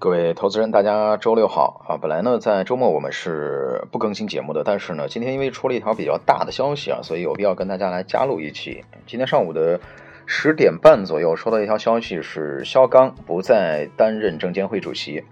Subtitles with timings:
[0.00, 1.98] 各位投资人，大家周六好啊！
[2.00, 8.84] 本来呢，在周末我们是不更新节目的，但是呢，今天因为出了一条比较大的消息啊，所以有必要跟大家来加录一期。
[9.08, 9.80] 今天上午的
[10.24, 15.24] 十点半左右，收到一条消息，是肖钢不再担任证监会主席。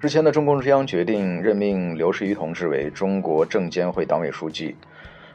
[0.00, 4.74] 日前的中共中央决定任命刘士余同志为中国证监会党委书记，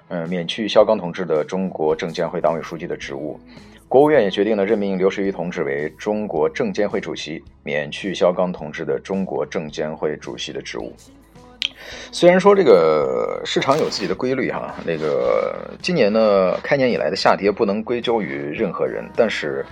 [0.07, 3.39] 嗯，免去肖钢同志的中国证监会党委书记的职务。
[3.93, 10.91] 国务院也决定了任命刘士余同志为中国证监会主席，免去肖钢同志的中国证监会主席的职务。
[12.11, 19.63] 虽然说这个市场有自己的规律哈，那个今年呢开年以来的下跌不能归咎于任何人，但是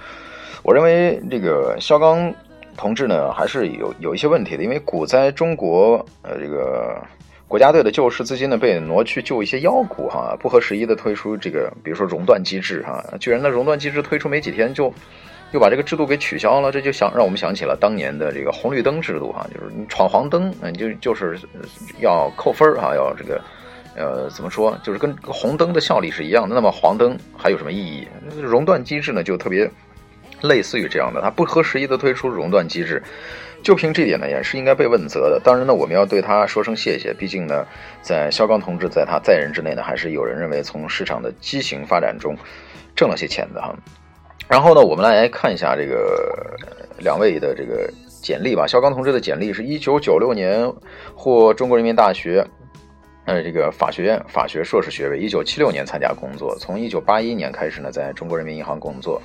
[0.62, 2.32] 我认为这个肖钢
[2.78, 6.96] 同志呢还是有有一些问题的，因为股灾中国呃这个。
[7.52, 14.86] 国家队的救市资金呢被挪去救一些妖股哈，不合时宜的推出这个，比如说熔断机制哈，居然呢熔断机制推出没几天就
[15.52, 21.38] 又把这个制度给取消了，这就想让我们想起了当年的这个红绿灯制度哈，就是你闯黄灯，嗯，就就是
[22.00, 23.42] 要扣分哈，要这个
[23.98, 28.08] 呃怎么说，就是跟红灯的效力是一样的，那么黄灯还有什么意义？
[28.42, 29.70] 熔断机制呢就特别
[30.42, 33.02] 类似于这样的，它不合时宜的推出熔断机制。
[33.64, 35.40] 就凭这点呢，也是应该被问责的。
[35.44, 37.14] 当然呢，我们要对他说声谢谢。
[37.14, 37.64] 毕竟呢，
[38.02, 42.36] 在肖钢同志在他在任之内呢，还是有人认为从市场的畸形发展中
[42.96, 43.72] 挣了些钱的哈。
[44.48, 46.58] 然后呢，我们来看一下这个
[46.98, 47.88] 两位的这个
[48.24, 48.66] 简历吧。
[48.66, 50.68] 肖钢同志的简历是一九九六年
[51.14, 52.44] 获中国人民大学
[53.26, 59.22] 呃这个法学院法学硕士学位，一九七六年参加工作，从一九八一年开始呢，在中国人民银行工作。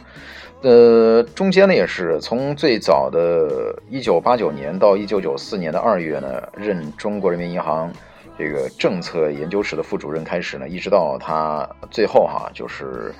[0.62, 7.92] 呃，中间呢也是从最早的1989年到1994年的二月呢，任中国人民银行
[8.38, 13.14] 这个政策研究室的副主任开始呢，一直到他最后哈，就是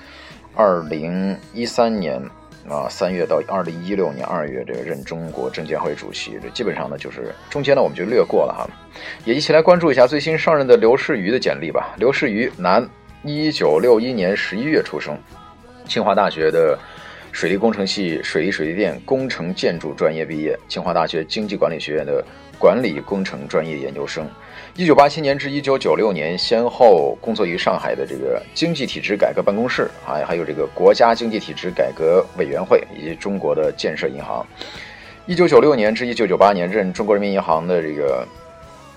[0.55, 2.21] 2013年
[2.69, 8.69] 啊三月到二零一六年二月这个任中国证监会主席，这基本上呢就是中间呢我们就略过了哈，
[9.25, 11.95] 也一起来关注一下最新上任的刘士余的简历吧。
[11.97, 12.87] 刘士余，男
[13.23, 15.17] 一九六一年十一月出生，
[15.87, 16.77] 清华大学的。
[17.37, 22.25] 水利工程系水利水利电工程建筑专业毕业，清华大学经济管理学院的
[22.57, 24.27] 管理工程专业研究生。
[24.75, 34.43] 一九八七年至一九九六年，先后工作于上海的这个经济体制改革办公室，还还有这个国家经济体制改革委员会以及中国的建设银行。
[35.27, 38.27] 一九九六年至一九九八年，任中国人民银行的这个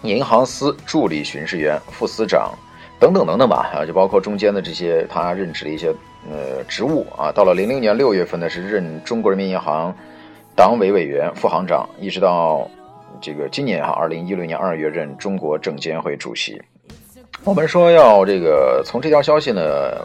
[0.00, 2.54] 银行司助理巡视员、副司长
[3.00, 5.92] 等等等等吧，啊，就包括中间的这些他任职的一些。
[6.30, 9.92] 呃，职务啊，到了零零年六月份呢，是任中国人民银行
[10.54, 12.68] 党委委员、副行长，一直到
[13.22, 16.60] 这个今年哈，二零一六年二月任中国证监会主席。
[17.42, 19.62] 我们说要这个从这条消息呢，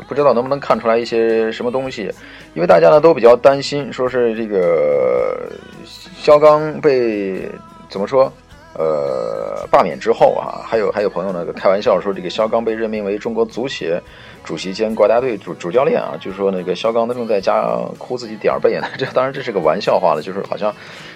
[0.08, 2.10] 不知道能不能看出来一些什么东西，
[2.54, 5.52] 因为大家呢都比较担心，说是这个
[6.18, 7.42] 肖钢被
[7.90, 8.32] 怎么说？
[8.78, 14.02] 呃，罢免之后啊，还有还有朋友呢开玩笑说，这个肖钢被任命为中国足协
[14.44, 17.64] 主席兼国家队主主教练啊，就是说那个肖钢他正在家
[17.98, 18.88] 哭自己点儿背呢。
[18.98, 20.74] 这当然这是个玩笑话了，就是好像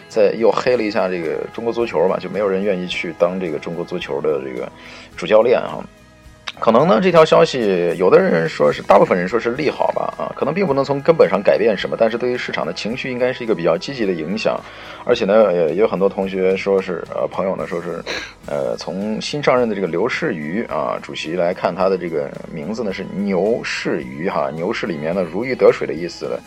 [0.07, 4.71] 在又黑了一下这个中国足球吧，就没有人愿意去当这个中国足球的这个
[5.17, 5.83] 主教练啊。
[6.59, 14.59] 可能呢，这条消息有的人说是，大部分人说是利好吧，啊，可能并不能从根本上改变什么，但是对于市场的情绪应该是一个比较积极的影响。
[15.05, 18.03] 而且呢，也有很多同学说是，呃，朋友呢说是，
[18.45, 26.37] 呃，从新上任的这个刘士余啊主席来看，他的这个名字呢是牛士余哈，牛市里面呢如鱼得水的意思，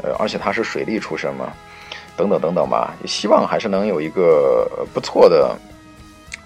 [0.00, 1.52] 呃，而且他是水利出身嘛，
[2.16, 5.54] 等等等等吧，希望还是能有一个不错的。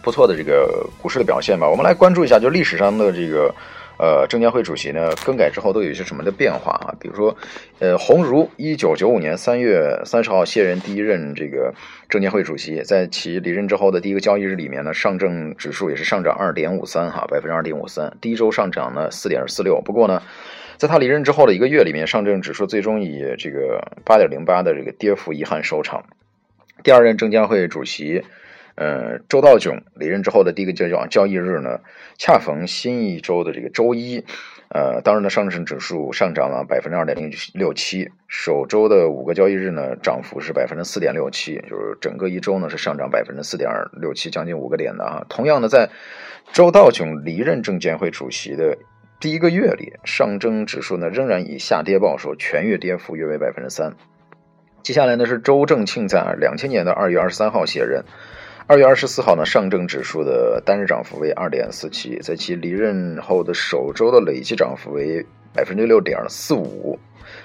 [0.03, 3.55] 不错的这个股市的表现吧，我们来关注一下，就历史上的这个，
[3.99, 6.95] 呃，证监会主席呢更改之后都有一些什么的变化啊？
[6.99, 7.37] 比如说，
[7.81, 11.75] 呃，鸿儒一九九五年三月三十号卸任第一任这个
[12.09, 19.83] 证监会主席，在其离任之后的第一个交易日里面呢，上证指数也是上涨二点五三哈，百分之二点五三，第一周上涨呢四点四六。
[19.83, 20.23] 不过呢，
[20.79, 26.03] 在他离任之后的一个月里面，上证指数最终以这个八点零八的这个跌幅遗憾收场。
[26.83, 28.25] 第二任证监会主席。
[28.77, 31.81] 呃，周道炯离任之后的第一个交交交易日呢，
[32.17, 34.25] 恰逢新一周的这个周一，
[34.69, 43.71] 呃，当日的上证指数上涨了百分之二点零六七，首周的五个交易日呢，涨幅是百分之四点六七，就是整个一周呢是上涨百分之四点
[44.01, 45.27] 六七，将近五个点的啊。
[45.29, 45.91] 同样的，在
[46.53, 48.79] 周道炯离任证监会主席的
[49.21, 53.95] 第一个月里，上证指数呢仍然以下跌报收，全月跌幅约为百分之三。
[54.83, 58.05] 接下来呢是周正庆在两千年的二月二十三号卸任。
[58.71, 66.97] 二月二十四号呢，上证指数的单日涨幅为二点四七，在其离任后的首周的累计涨幅为百分之六点四五。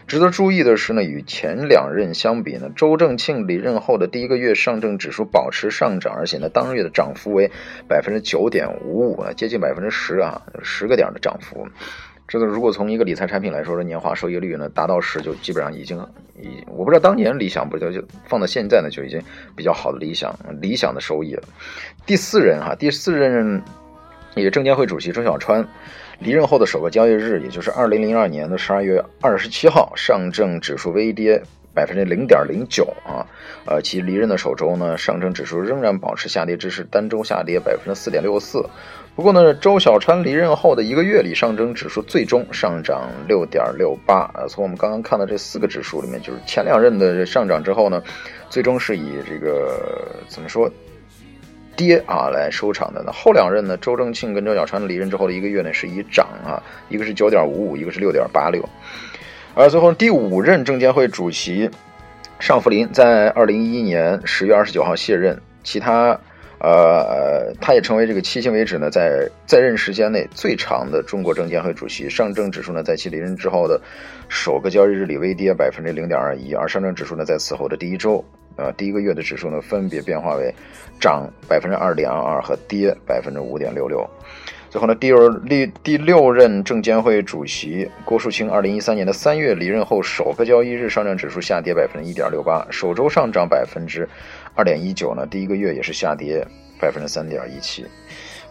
[0.05, 7.49] 值得注意的是呢，与前两任相比呢，周正庆离任后的第一个月上证指数保持上涨，而且呢，当月的涨幅为
[7.87, 11.67] 百分之九点五五，接近百分之十啊，十个点的涨幅。
[12.27, 15.97] 这个如果从一个理财产品来说，的年化收益率呢达到十，就基本上已经
[16.41, 19.21] 已，我不知道当年理想不就就放到现在呢，就已经
[19.55, 21.43] 比较好的理想理想的收益了。
[22.05, 23.61] 第四任哈，第四任
[24.35, 25.67] 也证监会主席周小川。
[26.17, 31.43] 离任后的首个交易日，也就是二零零二年的十二月二十七号，上证指数微跌
[31.75, 33.27] 百分之零点零九啊，
[33.65, 38.65] 呃，其离任的首周呢，上证指数仍然保持下跌之势，单周下跌百分之四点六四。
[39.15, 44.31] 不过呢，周小川离任后的一个月里，上证指数最终上涨六点六八。
[44.33, 48.01] 呃，从我们刚刚看的这四个指数里面，就是前两任的上涨之后呢，
[48.49, 50.71] 最终是以这个怎么说？
[51.77, 53.75] 跌啊来收场的，那后两任呢？
[53.75, 56.55] 周正庆跟周小川离任之后的一个月呢，是以涨啊，
[56.87, 58.63] 一个是九点五五，一个是六点八六。
[59.57, 61.69] 而最后第五任证监会主席
[62.39, 66.19] 尚福林在二零一一年十月二十九号卸任，其他
[66.59, 72.09] 呃，他也成为这个迄今为止呢，在在任时间内最长的中国证监会主席。
[72.09, 73.79] 上证指数呢，在其离任之后的
[74.27, 78.23] 首个交易日里微跌百分之零点二一，而上证指数呢，在此后的第一周。
[78.57, 80.53] 呃，第一个月的指数呢，分别变化为
[80.99, 84.05] 涨百分之二点二二和跌百分之五点六六。
[84.75, 94.05] 最后呢，第二第第六任证监会主席郭树清，二零一三年的三月离任后首个交易日，上证指数下跌百分之一点六八，首周上涨百分之
[94.53, 96.45] 二点一九呢，第一个月也是下跌
[96.77, 97.85] 百分之三点一七。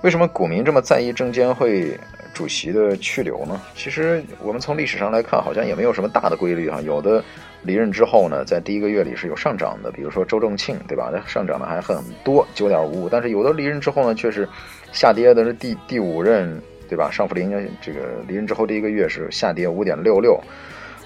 [0.01, 1.95] 为什么股民这么在意证监会
[2.33, 3.61] 主席的去留呢？
[3.75, 7.23] 其实我们从历史上来看，好像也没有什么大的规律哈，有的。
[7.67, 11.11] 离任之后呢，在第一个月里是有上涨的，比如说周正庆，对吧？
[11.27, 13.09] 上涨的还很多，九点五五。
[13.09, 14.47] 但是有的离任之后呢，却是
[14.95, 15.45] 下跌的。
[15.45, 16.59] 是第第五任，
[16.89, 17.11] 对吧？
[17.13, 17.51] 尚福林
[17.83, 20.41] 这个离任之后第一个月是下跌五点六六，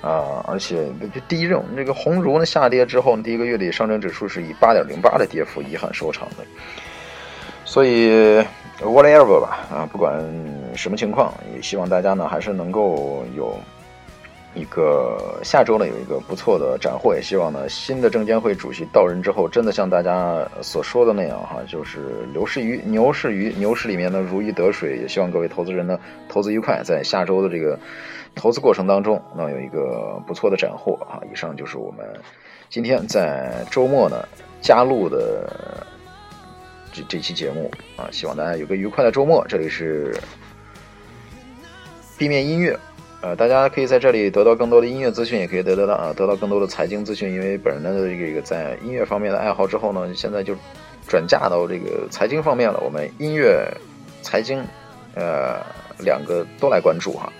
[0.00, 0.86] 啊，而且
[1.26, 6.44] 第一任这个鸿儒呢下跌之后，第一个月里上证指数是以八点零八的跌幅遗憾收场的。
[7.64, 8.38] 所以
[8.80, 10.22] whatever 吧，啊，不管
[10.76, 13.58] 什么情况，也希望大家呢还是能够有。
[14.54, 25.98] 一个下周呢有一个不错的展会，希望呢新的证监会主席到任之后，真的像大家所说的那样哈，就是牛市鱼牛市鱼牛市里面呢如鱼得水，也希望各位投资人呢
[26.28, 27.78] 投资愉快，在下周的这个
[28.34, 31.22] 投资过程当中，能有一个不错的斩获啊。
[31.30, 32.04] 以上就是我们
[32.68, 34.26] 今天在周末呢
[34.60, 35.86] 加入的
[36.92, 39.44] 这这期节目啊，希望大家有个愉快的周末。
[39.46, 40.18] 这里是
[42.18, 42.76] 地面音乐。
[43.20, 47.32] 呃，大家可以在这里得到更多的音乐资讯，也可以得得到啊，得到更多的财经资讯。
[47.32, 50.54] 因为本人的这个在音乐方面的爱好之后呢，现在就
[51.08, 52.78] 转嫁到这个财经方面了。
[52.78, 53.68] 我们音乐、
[54.22, 54.62] 财经，
[55.16, 55.60] 呃，
[55.98, 57.32] 两个都来关注哈。